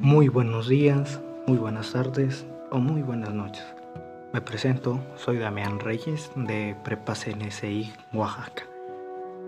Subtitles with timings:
[0.00, 3.62] Muy buenos días, muy buenas tardes o muy buenas noches.
[4.32, 8.62] Me presento, soy Damián Reyes de Prepa CNSI Oaxaca.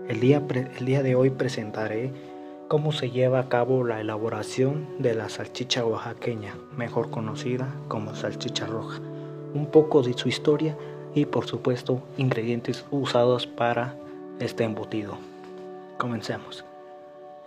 [0.07, 0.43] El día,
[0.77, 2.13] el día de hoy presentaré
[2.67, 8.67] cómo se lleva a cabo la elaboración de la salchicha oaxaqueña, mejor conocida como salchicha
[8.67, 8.99] roja,
[9.55, 10.77] un poco de su historia
[11.15, 13.95] y por supuesto ingredientes usados para
[14.39, 15.17] este embutido.
[15.97, 16.63] Comencemos.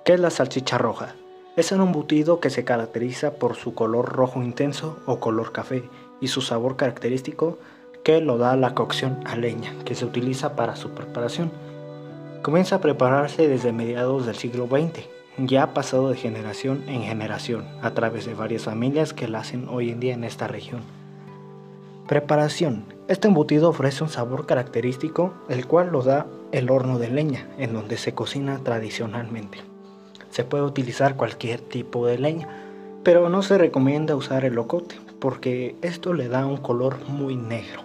[0.05, 1.15] ¿Qué es la salchicha roja?
[1.57, 5.85] Es un embutido que se caracteriza por su color rojo intenso o color café
[6.21, 7.59] y su sabor característico
[8.05, 11.51] que lo da la cocción a leña que se utiliza para su preparación.
[12.43, 15.07] Comienza a prepararse desde mediados del siglo XX,
[15.39, 19.67] ya ha pasado de generación en generación a través de varias familias que la hacen
[19.71, 20.83] hoy en día en esta región.
[22.07, 22.85] Preparación.
[23.09, 27.73] Este embutido ofrece un sabor característico, el cual lo da el horno de leña, en
[27.73, 29.76] donde se cocina tradicionalmente.
[30.37, 32.47] Se puede utilizar cualquier tipo de leña,
[33.03, 37.81] pero no se recomienda usar el locote porque esto le da un color muy negro.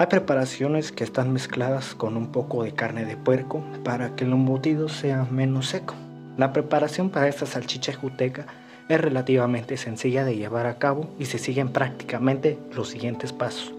[0.00, 4.32] Hay preparaciones que están mezcladas con un poco de carne de puerco para que el
[4.32, 5.94] embutido sea menos seco.
[6.36, 8.46] La preparación para esta salchicha juteca
[8.88, 13.72] es relativamente sencilla de llevar a cabo y se siguen prácticamente los siguientes pasos.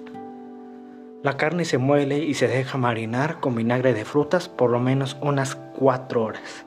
[1.22, 5.18] La carne se muele y se deja marinar con vinagre de frutas por lo menos
[5.22, 6.66] unas 4 horas.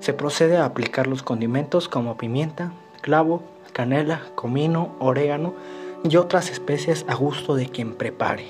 [0.00, 5.54] Se procede a aplicar los condimentos como pimienta, clavo, canela, comino, orégano
[6.08, 8.46] y otras especias a gusto de quien prepare.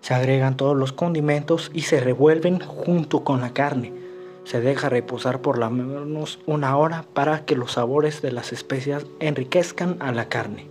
[0.00, 3.92] Se agregan todos los condimentos y se revuelven junto con la carne.
[4.44, 9.04] Se deja reposar por lo menos una hora para que los sabores de las especias
[9.20, 10.68] enriquezcan a la carne.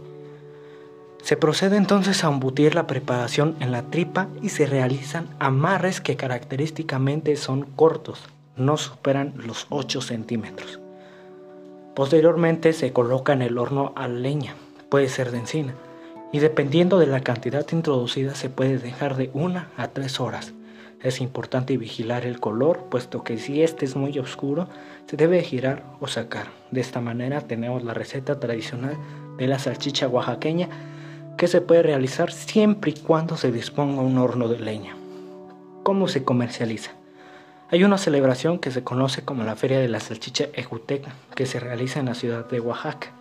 [1.22, 6.16] Se procede entonces a embutir la preparación en la tripa y se realizan amarres que
[6.16, 8.24] característicamente son cortos,
[8.58, 10.80] no superan los 8 centímetros.
[11.96, 14.56] Posteriormente se coloca en el horno a leña,
[14.90, 15.74] puede ser de encina,
[16.32, 20.54] y dependiendo de la cantidad introducida se puede dejar de 1 a 3 horas.
[21.02, 24.68] Es importante vigilar el color, puesto que si este es muy oscuro,
[25.06, 26.48] se debe girar o sacar.
[26.72, 28.98] De esta manera tenemos la receta tradicional
[29.38, 30.70] de la salchicha oaxaqueña
[31.38, 34.96] que se puede realizar siempre y cuando se disponga un horno de leña.
[35.84, 36.92] ¿Cómo se comercializa?
[37.70, 41.60] Hay una celebración que se conoce como la Feria de la Salchicha Ejuteca, que se
[41.60, 43.12] realiza en la ciudad de Oaxaca.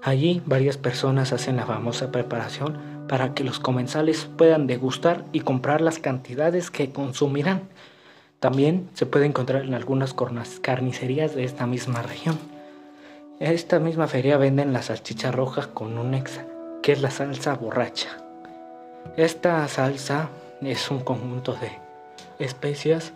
[0.00, 5.80] Allí varias personas hacen la famosa preparación para que los comensales puedan degustar y comprar
[5.80, 7.62] las cantidades que consumirán.
[8.38, 10.14] También se puede encontrar en algunas
[10.62, 12.38] carnicerías de esta misma región.
[13.40, 16.46] En esta misma feria venden la salchicha roja con un exa,
[16.80, 18.08] que es la salsa borracha.
[19.16, 20.28] Esta salsa
[20.62, 21.72] es un conjunto de
[22.38, 23.12] especias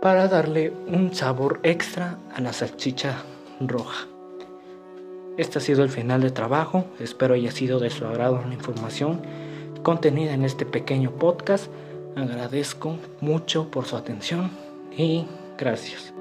[0.00, 3.22] para darle un sabor extra a la salchicha
[3.60, 4.06] roja.
[5.36, 9.20] Este ha sido el final del trabajo, espero haya sido de su agrado la información
[9.82, 11.70] contenida en este pequeño podcast.
[12.16, 14.50] Agradezco mucho por su atención
[14.96, 16.12] y gracias.